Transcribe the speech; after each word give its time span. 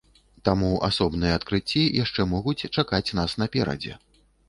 Таму 0.47 0.69
асобныя 0.87 1.37
адкрыцці 1.41 1.85
яшчэ 2.03 2.21
могуць 2.35 2.59
чакаць 2.75 3.07
нас 3.23 3.41
наперадзе. 3.45 3.93